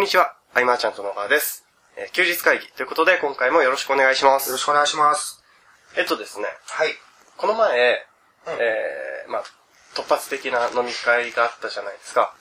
[0.00, 1.66] こんにちは、アイマーちゃんと野川です。
[1.98, 4.56] えー休日会議ということで、今回もよろしくお願いしまよろす。
[4.56, 5.44] しくお願いします。
[5.94, 6.94] えっとですね、はい。
[7.36, 7.68] この前、
[8.46, 9.44] うんえー、まあ、
[9.94, 12.34] 突発的な飲み会があったじゃないですか。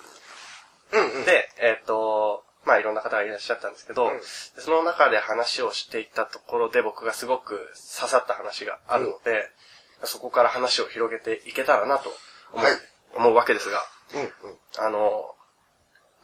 [0.93, 1.25] うんうん。
[1.25, 4.23] で、えっと、まあ、いろんな方がいらっしゃったんですけど、うんで
[4.59, 7.57] その中で話をしていったところで僕がすごく
[7.99, 9.49] 刺さった話があるので、
[10.05, 12.07] そこから話を広げていけたらなと
[12.53, 12.75] 思う,、はい
[13.17, 14.57] 思うわけですが、うんうん。
[14.77, 15.35] あの、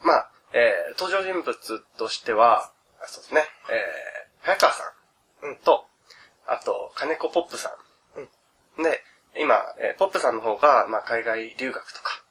[0.00, 1.54] まあ、えー登場人物
[1.98, 4.82] としては、あそうですね、えー、早川さ
[5.42, 5.84] んうんと、
[6.46, 7.76] あと、金子ポップさ
[8.78, 8.82] ん。
[8.82, 9.02] で、
[9.38, 12.22] 今、えーポップさんの方が、まあ、海外留学とか、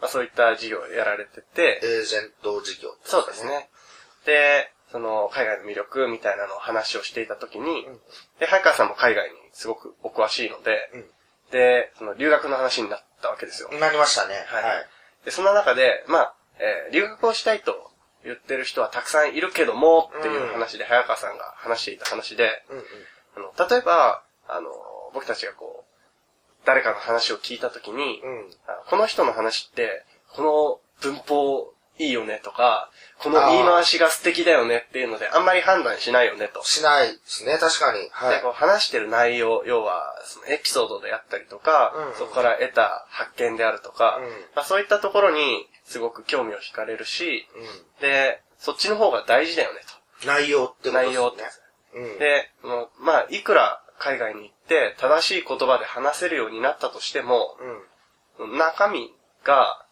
[0.00, 3.44] まあ、そういった事業をやられてて、エージェント事業、そうです。
[3.44, 3.68] ね。
[4.24, 8.00] で、その、海外の魅力みたいなのを話をしていたときに、うん
[8.38, 11.04] で、早川さんも海外にすごくお詳しいので、うん
[11.50, 13.68] で、その留学の話になったわけですよ。
[13.78, 14.34] なりましたね。
[14.48, 14.86] はいはい。
[15.24, 17.90] で、その中で、まあ、えー留学をしたいと
[18.24, 22.84] 言ってる人はたくさんいるけども、っていう話で、早川さんが話していた話で、うんうん。
[23.36, 24.70] あの例えば、あの、
[25.12, 28.50] 僕たちがこう、誰かの話を聞いたときに、うん。
[28.66, 36.62] あこの人の話って、この文法いいよねとか、この言い回しが素敵だよねっていうので、あんまり判断しないよねと。
[36.64, 38.08] しないですね、確かに。
[38.10, 38.42] はいで、。
[38.42, 47.46] こう話してる内容、要は、そのエピソードであったりとか、うんそこから得た発見であるとか、うんまあ、そういったところにすごく興味を惹かれるし、
[47.98, 50.26] うで、そっちの方が大事だよねん。
[50.26, 50.92] 内容ってと。
[50.92, 51.04] ことですね。
[51.04, 51.42] 内容って。
[51.94, 52.18] うん。
[52.18, 57.56] で、そのまあ、いくら海外に行って正しい言葉で話せるようになったとしても、
[58.38, 58.58] うん。
[58.58, 59.84] 中身が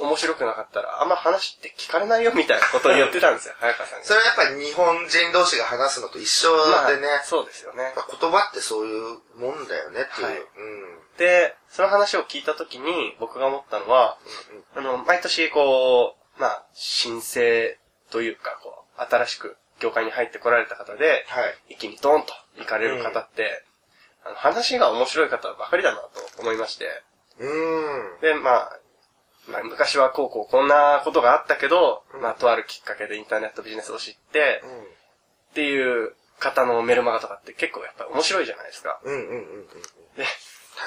[0.00, 4.04] 面白くなかったら、あんま話って聞かれないよみたいなことを言ってたんですよ、 早川さんが。
[4.04, 10.26] それはやっぱり日本人同士が話すのと一緒でね、まあそうですよね言葉ってそういうもんだよねっていう。
[10.26, 10.98] はいうん。
[11.18, 14.18] で、その話を聞いたときに僕が思ったのは、
[14.74, 17.76] あの、毎年こう、まあ、申請
[18.10, 21.74] というか、こう、新しく業界に入ってこられた方で、はい。
[21.74, 23.64] 一気にドーンと行かれる方って、
[24.24, 26.86] あの話が面白い方ばかりだなと思いまして、
[27.38, 28.20] うん。
[28.20, 28.78] で、まあ、
[29.48, 34.70] まあ、昔はこうこうこんなことがあったけど、うんまあ、とあるきっかけでインターネットビジネスを知って、うん。
[34.70, 34.84] っ
[35.54, 39.00] ていう方のメルマガとかって結構やっぱり面白いじゃないですか。
[39.02, 39.66] うんうんうんうん。
[40.16, 40.24] で、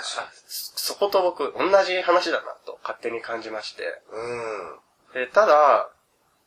[0.03, 0.21] そ
[0.93, 4.17] そこと僕同じ話だなと勝手に感じまして、に。
[4.17, 4.79] うん。
[5.13, 5.89] で、ただ、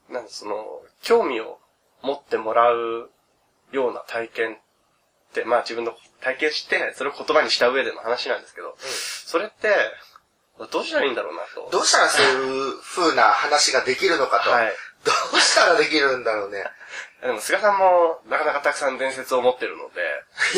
[0.09, 1.59] なんその、興味を
[2.03, 3.11] 持ってもらう
[3.73, 4.59] ような体験っ
[5.33, 9.75] て、まあ自分の体験して、それを言葉にした上での話なんですけど、それって、
[10.59, 11.69] どうしたらいいんだろうなと。
[11.71, 14.51] どうしたらそういう風な話ができるのかと。
[14.51, 14.73] はい。
[15.05, 16.65] どうしたらできるんだろうね。
[17.21, 20.01] でも、菅さんも、なかなかたくさん伝説を持ってるので、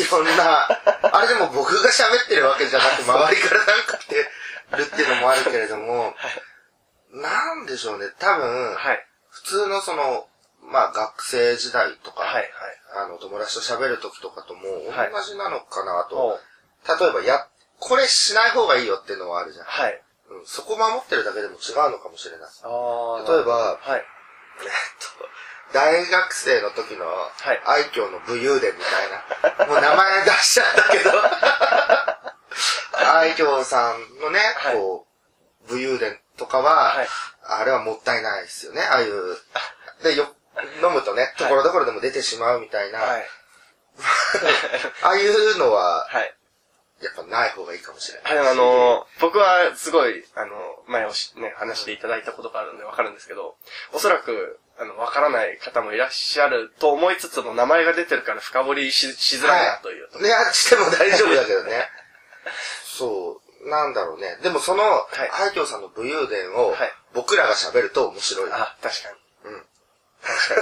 [0.01, 4.15] いろんな、あれでも僕が喋ってるわけじゃなくて、周りからなんかって
[4.77, 6.13] るっていうのもあるけれども、
[7.11, 8.09] なんでしょうね。
[8.19, 9.07] 多分、はい。
[9.29, 10.27] 普通のその、
[10.61, 12.51] まあ学生時代とか、はい、はい。
[12.95, 16.15] あの友達と喋る時とかともはい同じなのかなと。
[16.15, 16.39] も
[16.87, 17.47] 例えば、や、
[17.79, 19.65] これしない方がいいよっていうのはあるじゃん。
[19.65, 20.01] はい。
[20.29, 22.49] うん、そこ守ってるだけでも違うのかもしれない。
[22.63, 23.99] あー例えばはい。
[23.99, 24.03] えっ
[25.71, 29.03] と、大学生の時のはい愛嬌の武勇伝みた
[29.63, 29.73] いな。
[29.73, 31.11] もう名前出しちゃったけど。
[33.13, 35.07] 愛嬌さんのね、はいこ
[35.67, 37.07] う、武勇伝とかは、はい
[37.49, 38.81] あれはもったいないですよね。
[38.81, 39.37] ああいう。
[40.03, 40.27] で、よ、
[40.83, 42.99] 飲むとね、ところどころでも出てしまうみたいな。
[42.99, 43.25] はい。
[45.01, 46.36] ああいうのは、はい。
[47.01, 48.37] やっぱない方がいいかもしれない。
[48.37, 50.51] はい、あのー僕はすごい、あの、
[50.87, 53.55] 前をしね、話していただいたことがあるんでわかるんですけど、
[53.93, 60.19] おそらく、あの、わからない方もいらっしゃると思いつつも、名前が出てるから深掘りししづらいなというと。
[60.19, 61.89] ね、しても大丈夫だけどね。
[62.85, 64.37] そう、なんだろうね。
[64.41, 64.85] でもその、い
[65.41, 68.51] 愛嬌さんの武勇伝をはい、僕らが喋ると面白い。
[68.51, 69.09] あ、確か
[69.45, 69.51] に。
[69.53, 69.65] うん。
[70.23, 70.61] 確かに。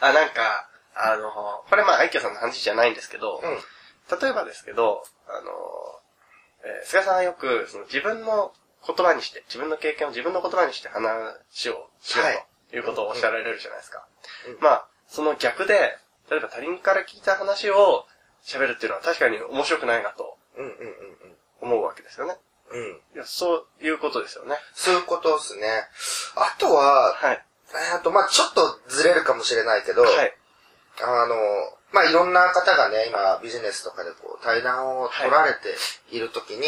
[0.00, 1.30] あ、なんか、あの、
[1.68, 3.64] これまあ、愛嬌さんの話じゃないんですけど、うん。
[4.10, 5.50] 例えばですけど、あの、
[6.64, 8.52] えー菅さんはよく、その自分の
[8.86, 14.06] 言葉にして、自分の経験を自分の言葉にして話をしようはいということをおっしゃられるじゃないですか。
[14.48, 15.96] うんまあ、その逆で、
[16.30, 18.06] 例えば他人から聞いた話を
[18.44, 21.14] 喋るっていうのは確かに面白くないなとうんうんうん
[21.60, 22.36] 思うわけですよね。
[22.70, 22.80] うん。
[22.80, 23.00] うん。
[23.14, 24.56] いや、そういうことですよね。
[24.74, 25.66] そういうことですね。
[26.36, 27.44] あとは、はい。
[27.94, 30.36] えっと、まあちょっとずれるかもしれないけど、はい。
[31.02, 31.34] あの、
[31.94, 35.74] まあいろんな方がね、今ビジネスとかでこう対談を取られて
[36.10, 36.64] いるときに、うん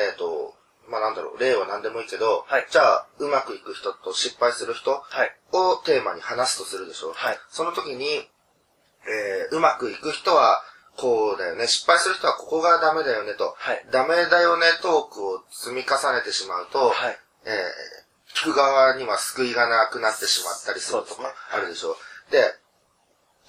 [0.00, 0.54] えっ、と、
[0.88, 5.30] まあなんだろう、例は何でもいいけど、はいじゃあ、うまくいく人と失敗する人はい。
[5.52, 7.12] をテーマに話すとするでしょ。
[7.12, 10.62] はいその時に、えーうまくいく人は
[10.96, 17.18] こうだよね、失敗する人はここがダメだよねと、はいダメだよねトークを積み重ねてしまうと、はい。
[17.44, 18.02] えー
[18.34, 21.96] 聞く側には救いがなくなってしまったりするとかあるでしょ。
[22.30, 22.42] で、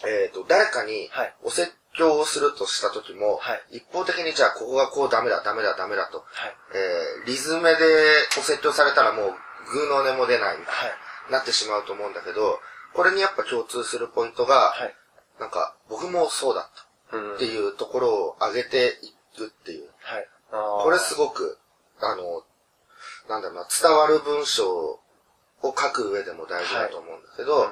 [0.06, 6.56] えっ、と、誰かにはいお説教をするとした時も、はい一方的にじゃあここがこうダメだ、ダメだ、ダメだと、はい。
[6.74, 7.78] えー、リズメで
[8.38, 9.34] お説教されたらもう、
[9.72, 10.92] グーの音も出ないみたいはい。
[11.28, 12.60] になってしまうと思うんだけど、
[12.94, 14.96] これにやっぱ共通するポイントが、はい。
[15.40, 16.70] なんか、僕もそうだっ
[17.12, 19.90] たうんっていうところを上げていくっていう。
[20.02, 20.28] はい。
[20.52, 21.58] これすごく、
[22.00, 22.44] あの、
[23.30, 25.00] なんだろうな、伝わる文章
[25.64, 27.72] を書く上でも大事だと思うんだけど、うんうん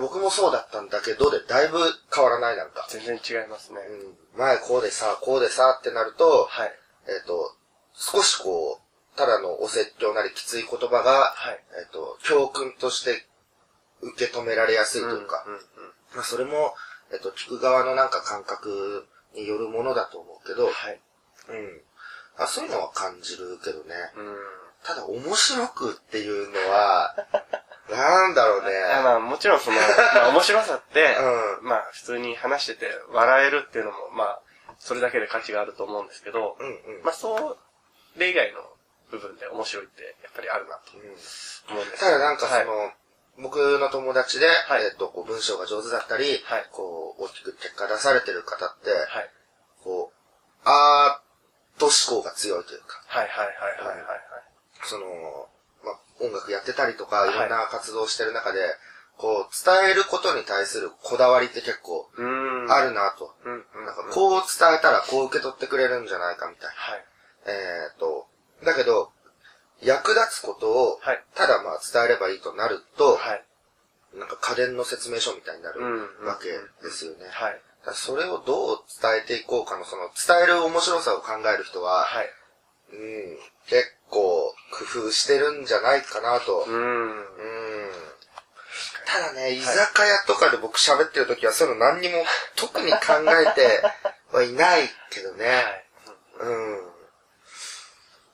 [0.00, 1.78] 僕もそうだったんだけどで、だいぶ
[2.12, 2.84] 変わらないなんか。
[2.90, 3.78] 全然違いますね。
[4.34, 6.72] うん、前こうでさ、こうでさってなると、はい。
[7.06, 7.54] えっ、と、
[7.92, 11.60] 少しこう、ただのお説教なりきつい言葉が、はい。
[11.78, 13.24] えっ、と、教訓として
[14.00, 15.60] 受け止められやすいというか、うんうん
[16.16, 16.74] まあそれも、
[17.12, 21.00] えっ、と、聞く側のなんか感覚によるものだと思うけど、はい。
[21.50, 21.82] うん。
[22.36, 23.94] あそういうのは感じるけどね。
[24.16, 24.36] うん。
[24.84, 27.16] ただ面白くっていうのは、
[27.90, 28.82] なんだろうね。
[28.92, 31.16] あまあもちろんその、まあ 面白さって、
[31.60, 34.40] うまあ普通に話してて笑えるっていうのも、まあ、
[34.78, 37.02] それだけで価値があると思うんですけど、うんうん。
[37.02, 37.58] まあそ
[38.16, 38.60] れ以外の
[39.10, 41.10] 部分で面白いってやっぱりあるなとうん思
[41.82, 42.92] うんですただなんかそはいの、
[43.38, 49.30] 僕の友達で、はいえっと、こう文章が上手だったり、はいこう、大きく結果出されてる方って、はい。
[49.82, 54.53] こう、アート思考が強いというか、はいはいはいはいはいはい。
[54.86, 55.04] その、
[55.84, 58.60] まあ、音楽やってたりとか、はいいろんな活動をしてる中で、
[59.16, 62.08] こう、伝えることに対するこだわりって結構。
[62.68, 63.34] あるなと。
[63.44, 63.60] なん
[63.94, 66.74] かこう伝えたらこう受け取ってくれるんじゃないかみたいな。
[66.74, 67.04] はい。
[67.46, 68.26] えっ、と、
[68.64, 69.12] だけど、
[69.82, 71.22] 役立つことを、はい。
[71.34, 73.44] ただまあ伝えればいいとなると、はい。
[74.14, 76.48] なんか家電の説明書みたいになるうんわけ
[76.84, 77.26] ですよね。
[77.30, 77.52] はい。
[77.52, 82.30] だからそれをどう伝えていこうかの、その伝える面白さを考える人は、はい。
[82.92, 86.64] うん、結構工夫してるんじゃないかなと。
[86.66, 87.10] うーん。
[87.10, 87.90] うん
[89.06, 92.24] ただね、居酒屋とかで僕喋ってる時はそういうの何にも
[92.56, 92.98] 特に考
[93.28, 93.82] えて
[94.32, 95.46] はいないけどね。
[95.46, 95.84] はい。
[96.40, 96.92] うん。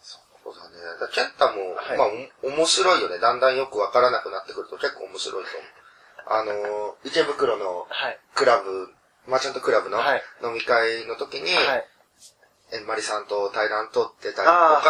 [0.02, 0.18] そ
[0.50, 0.76] うだね。
[1.00, 2.08] だケンタも、はいまあ、
[2.42, 3.18] お面白いよね。
[3.18, 5.70] だんだんよくわからなくなってくると結構面白いと思う。
[6.26, 8.18] あのー、池袋のはい。
[8.34, 8.88] クラブ、
[9.26, 11.88] マーチャントクラブのはい飲み会の時に、はい。
[12.72, 14.80] えんまりさんと対談取ってたりとか、は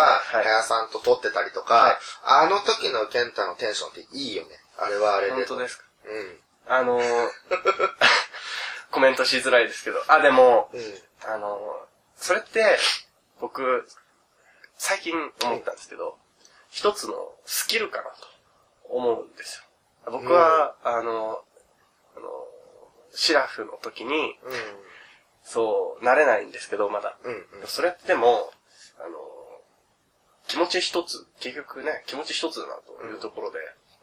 [0.43, 4.51] いはいさんと撮ってたりとか、はいあの時のケンタのテンションっていいよね。
[4.79, 5.33] あれはあれで。
[5.33, 5.85] 本当ですか？
[6.07, 6.41] うん。
[6.73, 7.03] あのー、
[8.93, 9.99] コメントしづらいですけど。
[10.09, 10.81] あ、でも、うん。
[11.29, 11.61] あのー、
[12.17, 12.79] それって、
[13.41, 13.87] 僕、
[14.77, 16.17] 最近思ったんですけど、
[16.71, 18.11] 一つのスキルかなと
[18.89, 19.59] 思うんです
[20.07, 20.11] よ。
[20.13, 21.43] 僕は、あの、
[22.17, 22.31] あの、
[23.13, 24.39] シラフの時に、
[25.45, 27.17] そう、なれないんですけど、まだ。
[27.25, 27.33] うん。
[27.33, 27.61] うん。
[27.63, 27.67] うん。
[27.67, 28.51] それってでも、
[28.99, 29.19] あの、
[30.47, 33.59] 気持ち一つ、結局ね、気持ち一つだなというところで、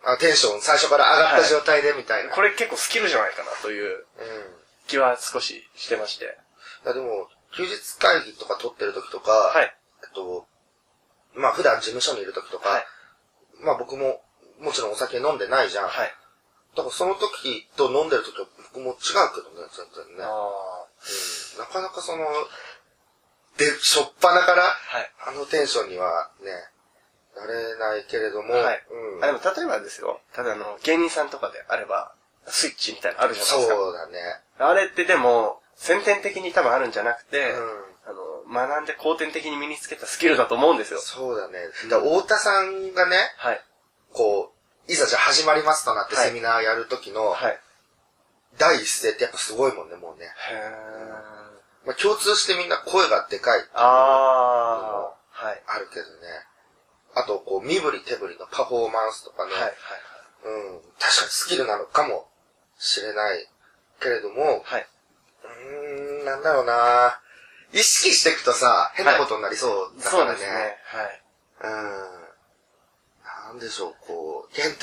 [0.05, 2.33] あ、テンション最初から上がった状態でみたいな。
[2.33, 4.03] これ結構スキルじゃないかなといううん。
[4.87, 6.37] 気は少ししてまして。
[6.85, 9.75] いやでも、休日会議とか撮ってる時とか、はい。
[10.03, 10.47] えっと、
[11.35, 12.85] まあ普段事務所にいる時とか、はい。
[13.63, 14.21] まあ僕も、
[14.59, 15.87] もちろんお酒飲んでないじゃん。
[15.87, 16.13] はい。
[16.75, 18.97] だからその時と飲んでる時は僕も違う
[19.35, 20.23] けどね、全然ね。
[20.23, 20.86] あうん、
[21.57, 22.25] なかなかその、
[23.57, 24.63] で、しょっぱなから、
[25.25, 25.31] あ。
[25.31, 26.51] のテンションにはね、
[27.35, 28.83] なれないけれども、はい。
[28.89, 30.21] うんあ、でも例えばですよ。
[30.33, 32.13] ただあの、芸人さんとかであれば、
[32.47, 33.75] スイッチみたいなのあるじゃないですか。
[33.75, 34.19] そうだね。
[34.59, 40.99] あれってでも、先天的に多分あるんじゃなくて、うんあの、学んで後天的に身につけたスキルだと思うんですよ。
[40.99, 41.59] そうだね。
[41.89, 43.61] だ太田さんがね、はい。
[44.13, 44.53] こ
[44.87, 47.59] う、いざじゃあ始まりますとなってはいセミナーやる時の、はい。
[48.57, 50.25] 第一声ってやっぱすごいもんね、もうね。
[50.25, 51.87] へー。
[51.87, 53.61] まあ、共通してみんな声がでかい。
[53.73, 55.45] あー。
[55.45, 55.63] はい。
[55.67, 56.11] あるけどね。
[57.15, 59.53] あと、こう、身振り手振りのパフォーマンスとかね。
[59.53, 59.61] はい。
[59.61, 59.73] はい。
[60.45, 60.81] うん。
[60.99, 62.27] 確かにスキルなのかも
[62.77, 63.47] しれない
[63.99, 64.87] けれども、はい。
[65.43, 67.19] うーん、なんだろうな
[67.73, 70.29] 意識していくとさ、変なことになりそうだからね。
[70.29, 70.77] そうですね。
[70.85, 71.21] はい。
[71.63, 72.27] うん。
[73.23, 74.75] なんでしょう、こう、ケン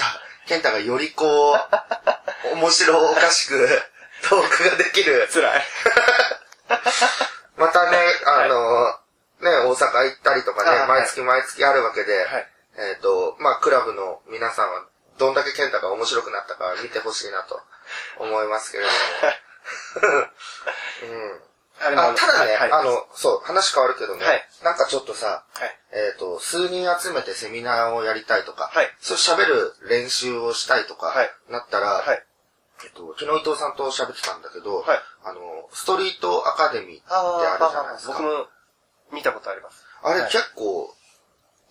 [0.45, 3.69] タ、ケンタがよりこう、面白おかしく、
[4.29, 5.29] トークができる。
[5.33, 5.63] 辛い。
[7.57, 8.99] またね、あの、
[9.41, 12.49] ね、大阪行ったりとかね、毎月毎月あるわけで、はい。
[12.77, 14.85] えっ、と、まあ、クラブの皆さんは、
[15.19, 17.61] どんだけケンタが面白くなったか見てほしいなと
[18.19, 18.97] 思いますけれども。
[21.03, 21.43] うん。
[21.81, 22.73] ああただね、はい。
[22.73, 25.71] あの、そう、話変わるけどね、はいなんかちょっとさ、はい。
[25.93, 32.23] えっ、と、数人集めてセミナーをやりたいとか、はいそう喋る練習をしたいとか、はいなったら、はい。
[32.85, 35.41] えっと、昨日伊藤さんと喋ってたんだけど、はいあの、
[35.73, 38.13] ストリートアカデミーってあるじゃないですか。
[38.13, 38.47] 僕も
[39.13, 39.85] 見たことあります。
[40.03, 40.95] あれはい結構、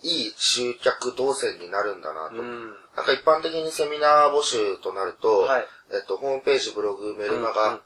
[0.02, 2.36] いい集客動線になるんだなと。
[2.36, 2.74] うん。
[2.94, 7.80] なんか一般的にセミナー募集となると、はいえっと、ホームページ、ブログ、メルマガ。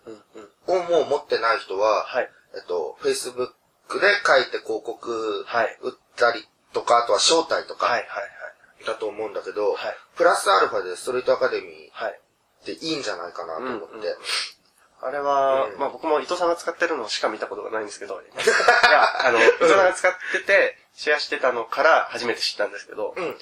[0.67, 2.31] をもう持ってない人は、はい。
[2.55, 5.79] えっと、Facebook で書いて広告はい。
[5.83, 7.77] 売ったりとか、あとは招待とはい。
[7.77, 8.05] かはい。
[8.87, 12.21] だと思うんだけど、はいプラスアルファでストリートアカデミーはい。
[12.63, 13.85] っていいんじゃないかなと思って。
[13.87, 14.01] うんうん
[15.01, 18.25] あれは、うんまあ僕も伊藤さんが使ってるのしか見たことがないんですけど、 い
[18.91, 23.37] や、あの、伊藤さんが使ってて、シェアしてたのから初めて知ったんですけど、うん、うん。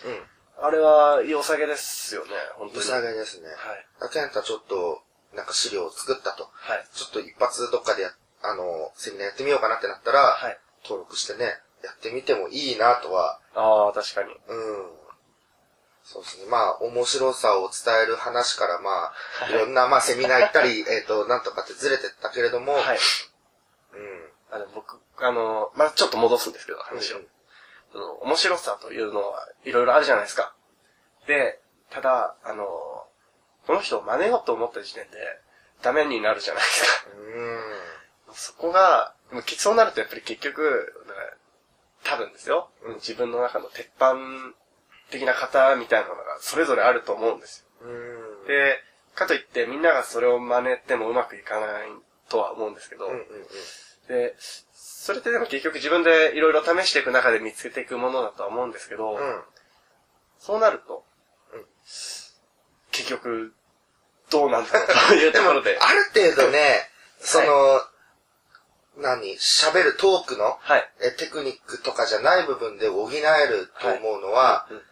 [0.59, 2.81] あれはいいお下げですよね、本当に。
[2.81, 3.49] うさげですね。
[3.49, 4.11] はい。
[4.11, 5.03] ケンタちょっと、
[5.35, 6.49] なんか資料を作ったと。
[6.53, 6.85] はい。
[6.95, 8.11] ちょっと一発どっかでや、
[8.43, 10.59] あの、セミナーやってみようかなってなったら、はい。
[10.83, 14.31] 登録してね、やってみてもいいなとは、ああ、確かに。
[14.33, 14.87] うん。
[16.05, 16.47] そうですね。
[16.47, 19.13] まあ、面白さを伝える話から、まあ、
[19.45, 22.99] はいいろんな、まあ、セミナー行ったり、 えっと、なんとかってずれてったけれども、はい。
[23.93, 24.33] うん。
[24.53, 27.19] あの、僕、あの、まあちょっと戻すんですけど、話を。
[27.19, 27.29] うん
[27.97, 30.55] その面白さというのはいろいろあるじゃないですか。
[31.27, 31.59] で、
[31.91, 32.65] ただ、あの、
[33.67, 35.17] この人を真似ようと思った時点で、
[35.83, 37.11] ダメになるじゃないですか。
[38.29, 38.35] うん。
[38.35, 40.93] そこが、でもそうなるとやっぱり結局、
[42.05, 44.15] 多分ですよ、自分の中の鉄板
[45.11, 47.89] 的な型みたいなのがそれぞれあると思うんですよ。
[47.89, 48.47] うん。
[48.47, 48.79] で、
[49.15, 51.89] かといってみんながそれを真似てもうまくいかない
[52.29, 53.27] とは思うんですけど、うんうんうん。
[54.09, 54.37] で、
[54.73, 59.43] それってでも結局自分でいろいろ試していく中で見つけていくものだとは思うんですけど、うん。
[60.39, 61.05] そうなると、
[61.53, 61.65] うん
[62.93, 63.53] 結局、
[64.31, 65.79] どうなんだろうというところで。
[65.93, 67.83] る程度ね、 その、
[68.97, 70.91] 何、喋るトークのはい。
[71.01, 74.85] えテクニックとかじゃない部分で補えると思うのは、うんうん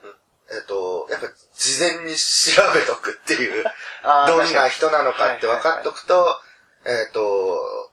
[0.51, 3.65] えっと、やっぱ事前に調べとくっていう、
[4.27, 6.41] どんな人なのかって分かっとくと、
[6.85, 7.84] えっと、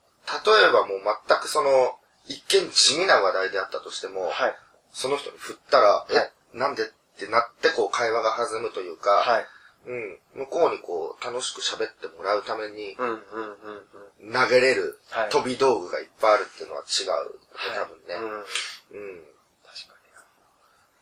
[0.45, 1.97] 例えばもう全くその、
[2.27, 4.55] 一見地味な話題であったとしても、はい。
[4.91, 6.85] その人に振ったら、はいえ、なんでっ
[7.17, 9.45] てなってこう会話が弾むというか、はい。
[9.87, 14.33] うん、向こうにこう楽しく喋ってもらうためにうんうんうんうん。
[14.33, 18.13] 投げれるはい飛び道具がいっぱいあるっていうのは違う、はい多分ね。
[18.13, 18.37] うん。
[18.37, 19.23] うん。
[19.65, 19.97] 確か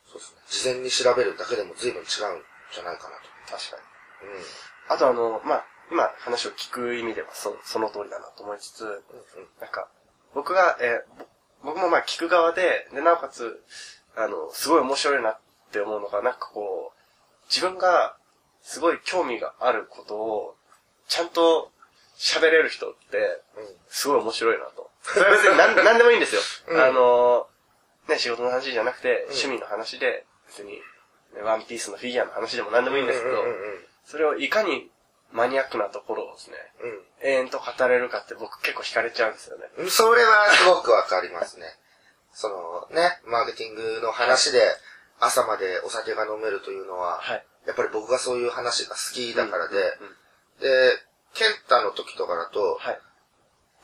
[0.08, 0.40] そうですね。
[0.48, 3.28] 事前に調べるだけでも随分違うんじゃないかなに。
[3.46, 3.82] 確かに。
[4.24, 4.26] と。
[4.26, 4.94] うん。
[4.94, 9.00] あとあの、まあ、今話を聞く意味ではそその通りだなと思いつつ、うんうん。
[9.60, 9.88] なんか、
[10.34, 11.24] 僕が、えー
[11.62, 13.62] ぼ僕もまあ聞く側で、で、なおかつ、
[14.16, 15.38] あの、すごい面白いなっ
[15.72, 17.00] て思うのが、なんかこう、
[17.50, 18.16] 自分が
[18.62, 20.54] すごい興味があることを、
[21.08, 21.70] ちゃんと
[22.16, 23.42] 喋れる人って、
[23.88, 24.90] すごい面白いなと。
[25.02, 26.40] それは別に何何 でもいいんですよ。
[26.68, 26.80] うん。
[26.80, 27.48] あの、
[28.08, 29.22] ね、仕事の話じゃなくて、ん。
[29.24, 30.82] 趣味の話で、別に、
[31.34, 33.44] ねワンピースのフィギュアの話でも何でもいいんですけど、
[34.04, 34.90] それをいかに
[35.32, 39.64] マニアックなところをですね、うん永遠と語れるかって僕結構惹かれちゃうんですよね。
[39.78, 39.90] うん。
[39.90, 41.66] それはすごくわかりますね。
[42.32, 44.62] そのね、マーケティングの話で
[45.20, 47.44] 朝までお酒が飲めるというのは、はい。
[47.66, 50.16] やっぱり僕がそういう話が好きだからで、うんうん
[50.60, 50.92] で、
[51.34, 52.98] ケンタの時とかだと、はい。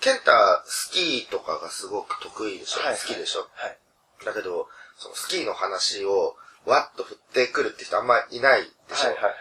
[0.01, 2.97] ケンタスキーとかがすごく得意でしょ、はい。
[2.97, 3.49] 好きでしょ？
[3.55, 3.79] はい。
[4.25, 9.35] だけど、そのスキーの話をわっと振ってくるって人あんまいないでしょ、はいはいはい。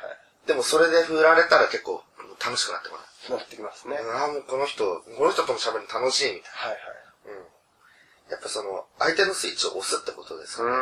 [0.48, 2.04] でもそれで振られたら結構
[2.44, 3.06] 楽しくなってこない。
[3.40, 3.96] なってきますね。
[3.96, 6.80] はいああ、もうこの人、この人とも喋るの楽しいみたいはい。
[7.26, 7.34] な。
[7.34, 8.32] うん。
[8.32, 10.78] やっぱその、相手のスイッチを押すってことですうよね。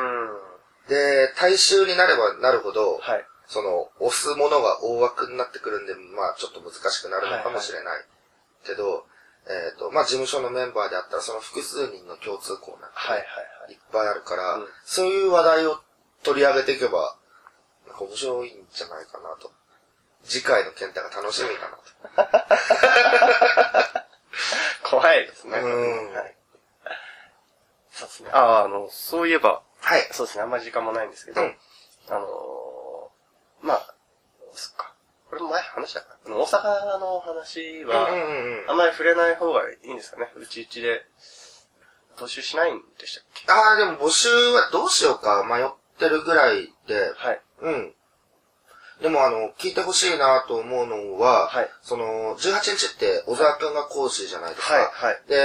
[0.89, 3.25] で、大衆になればなるほど、はい。
[3.47, 8.05] その、押すものが大枠になってくるんで、まあちょっと難しくなるのかもしれない。
[8.65, 9.05] けど、
[9.47, 15.79] えっ、と、まあ事務所のメンバーであったら、その複数人の共通項なんてはいはいはいいっぱいあるから、うんそういう話題を
[16.23, 17.15] 取り上げていけば、
[17.93, 19.51] か面白いんじゃないかなと。
[20.23, 21.69] 次回のケンタが楽しみか
[22.15, 22.53] なと。
[24.89, 25.57] 怖いですね。
[25.59, 26.35] うんはい。
[27.91, 28.29] そうですね。
[28.31, 30.07] ああ、あの、そういえば、はい。
[30.11, 31.57] そうですね、あんまり時間もないんですけど、うん
[32.09, 33.93] あのーまあ、
[34.53, 34.93] そっか。
[35.29, 36.35] これも前話したかな？
[36.35, 38.07] 大阪の話は、
[38.67, 40.31] あんまり触れない方がいいんですかね？
[40.35, 41.05] うちうちで
[42.17, 43.51] 募集しないんでしたっけ？
[43.51, 47.41] ああ、でも募集はどうしようか迷ってるぐらいで、はい。
[47.63, 47.93] うん。
[49.01, 54.73] でもあの、聞いてほしいなと思うのは、はいその、18日って小沢くんが講師じゃないですか。
[54.75, 55.21] はい、はい。
[55.27, 55.35] で、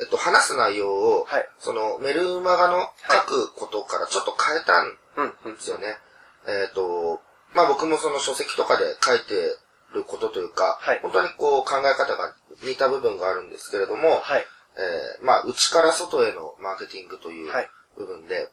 [0.00, 5.54] えっと、話す内容を、はいその、メルマガの書くことからちょっと変えたんうん、うん。
[5.54, 5.98] ですよね。
[6.46, 7.20] えっ、と、
[7.54, 9.56] まあ僕もその書籍とかで書いて
[9.92, 14.44] ることというか、はい本当にこう考え方が似た部分があるんですけれども、はい。
[14.76, 18.48] えーまあ内から外へのマーケティングというはい部分で、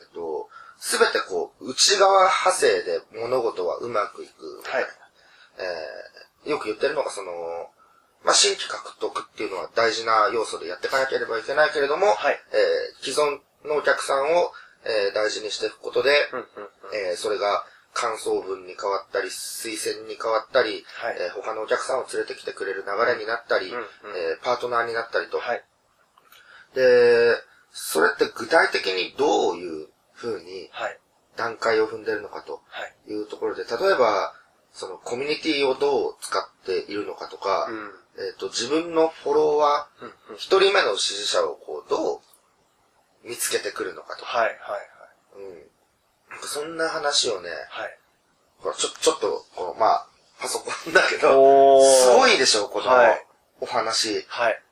[0.00, 0.48] えっと、
[0.84, 4.60] すべてこう、内側派生で物事はうまくいく。
[4.68, 4.86] はい
[5.58, 7.30] えーよく言ってるのがその、
[8.24, 14.50] まあ新規獲得っていうのは大事な要素でやっていかなければいけないけれども、はいえー既存のお客さんを、
[14.84, 17.10] えー大事にしていくことで、うんうんうん。
[17.10, 23.84] えーそれが感想文に変わったり、推薦に変わったり、はいえー他のお客さんを連れてきてくれる流れになったり、うんうん
[24.16, 25.38] えーパートナーになったりと。
[25.38, 25.62] はい。
[26.74, 27.36] で、
[27.70, 29.81] それって具体的にどういう
[30.22, 30.98] 風にはい。
[31.36, 33.12] 段階を踏んでるのかとはい。
[33.12, 34.34] いうところで、例えば、
[34.72, 37.90] そのコミュニティをどう使っているのかとか、うん。
[38.18, 42.20] えっ、と、自分のフォロワうんうんー、一人目の支持者をこう、どう
[43.28, 44.46] 見つけてくるのかとか、はい。
[44.48, 44.58] はい。
[45.36, 45.70] うん。
[46.30, 47.98] なんかそんな話をね、はい。
[48.58, 50.06] ほら、ちょ、ちょっと、この、まあ、
[50.38, 52.36] パソコンだけど、おすごい。
[52.36, 53.26] いでしょ、このはい
[53.60, 54.26] お話。
[54.28, 54.62] はい。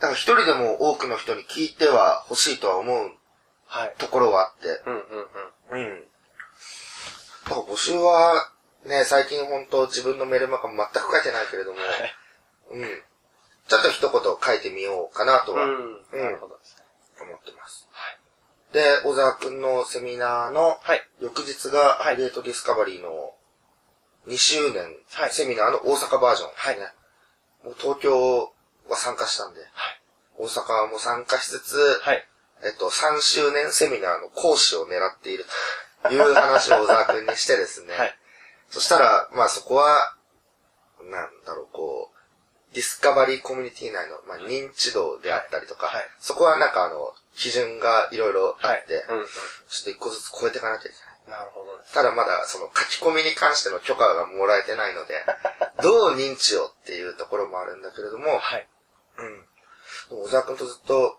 [0.00, 3.18] だから一人でも多くの人に聞いては欲しいとは思うはい。
[3.98, 5.02] ところはあって、うんうん
[5.72, 5.80] うん。
[5.80, 6.04] うん。
[7.44, 8.50] だから募集は、
[8.86, 11.78] ね、最近本当自分のメールマガ全く書いてないけれども、
[12.72, 12.84] うん。
[13.66, 16.20] ちょっと一言書いてみようかなとは思うん。
[16.20, 16.84] なるほどですね。
[17.32, 17.88] ってます。
[17.92, 18.18] はい。
[18.72, 21.02] で、小沢くんのセミナーのはい。
[21.20, 23.32] 翌日がはいアフィリエイトディスカバリーの
[24.26, 26.86] 2周年はいセミナーの大阪バージョンですね。
[27.64, 28.52] もう東京
[28.88, 29.70] は参加したんで、はい。
[30.36, 32.26] 大阪も参加しつつ、はい。
[32.64, 35.44] えっと、3周年セミナーの講師を狙っている
[36.02, 37.94] という話を小沢くんにしてですね。
[37.94, 38.14] はい。
[38.70, 40.16] そしたら、まあそこは、
[41.10, 49.04] なんだろう、こう、ディスカバリーコミュニティ内の、まあ、認知度であったりとか、はいはいそこはなんかあの、基準がいろいろあはいって、。
[49.08, 49.26] うんうん。
[49.26, 51.38] ちょっと一個ずつ超えていかなきゃいけない。
[51.38, 51.78] なるほど。
[51.92, 55.24] ただまだその書き込みに関しての許可がもらえてないので、
[55.82, 58.68] どう認知をっていうところもあるんだけれども、はい。
[59.18, 59.46] うん。
[60.10, 61.18] 小沢くんとずっと、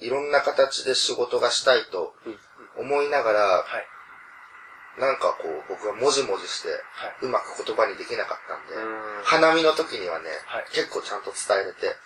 [0.00, 2.14] いろんな形で仕事がしたいと。
[2.76, 5.00] 思いながら、はい。
[5.00, 6.76] なんかこう、僕がもじもじして、は
[7.22, 11.96] うまく言葉にできなかったんで、うん花見の時にはね、はい結構ちゃんと伝えれて、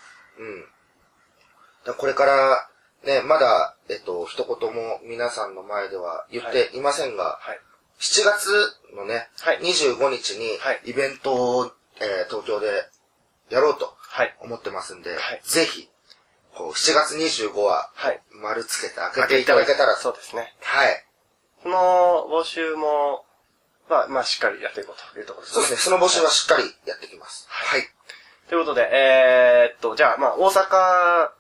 [1.87, 1.95] うん。
[1.97, 2.69] これから、
[3.05, 7.61] ね、まだ、えっと、一言も皆さんの前では言っていませんが、はい。
[8.01, 8.51] 7月
[8.97, 12.67] のね、はい25日にはいイベントを、えー東京で
[13.51, 14.35] やろうとはい。
[14.41, 15.89] 思ってますんで、はいぜひ、
[16.57, 18.21] こう、7月25は、はい。
[18.43, 20.55] 丸つけて開けていただけたら、そうですね。
[20.63, 21.05] はい。
[21.63, 23.25] この募集も、
[23.89, 25.63] まあ、まあ、しっかりやっていこうというところですね。
[25.63, 27.47] そうですね、その募集はしっかりやっていきます。
[27.49, 27.83] はい。
[28.49, 31.31] ということで、えーっと、じゃあ、まあ、大阪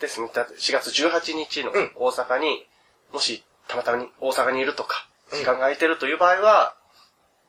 [0.00, 0.30] ですね。
[0.34, 2.66] だって4月18日のうん大阪に、
[3.12, 6.76] もし、たまたまに大阪にいるとか、うん時間が空いてるという場合は、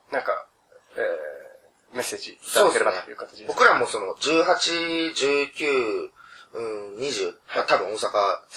[0.10, 0.48] なんか、
[0.96, 3.44] えー、メッセージいただければという形です。
[3.48, 6.10] 僕らもその、18、19、
[6.54, 8.08] うん、20、まあ多分大そ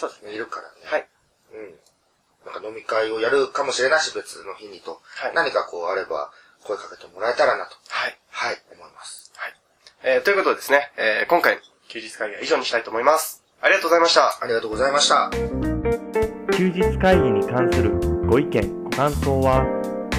[0.07, 0.75] うです阪にいるからね。
[0.85, 1.09] はい。
[1.55, 2.53] うん。
[2.53, 5.01] なんか飲み会をやるかもしれないし、別の日にと。
[5.05, 6.31] はい何かこうあれば、
[6.63, 7.77] 声かけてもらえたらなと。
[7.89, 8.19] はい。
[8.31, 9.33] はい、思います。
[9.37, 9.55] はい。
[10.03, 13.43] えー、ということでですね、えー、今回の休日会議は以上にしたいと思います。
[13.61, 14.39] ありがとうございました。
[14.43, 15.31] ありがとうございました。
[16.57, 19.67] 休日会議に関するご意見ご感想は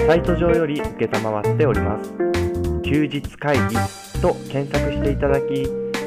[0.06, 2.12] サイト上より承っております
[2.84, 3.76] 休日会議
[4.22, 5.87] と検索していただき